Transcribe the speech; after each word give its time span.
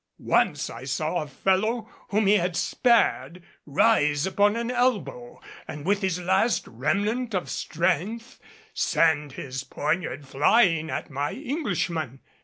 Once 0.33 0.67
I 0.67 0.83
saw 0.85 1.21
a 1.21 1.27
fellow 1.27 1.87
whom 2.09 2.25
he 2.25 2.37
had 2.37 2.55
spared 2.57 3.43
rise 3.67 4.25
upon 4.25 4.55
an 4.55 4.71
elbow 4.71 5.39
and 5.67 5.85
with 5.85 6.01
his 6.01 6.19
last 6.19 6.65
remnant 6.67 7.35
of 7.35 7.51
strength 7.51 8.39
send 8.73 9.33
his 9.33 9.63
poniard 9.63 10.25
flying 10.27 10.89
at 10.89 11.11
my 11.11 11.33
Englishman. 11.33 12.21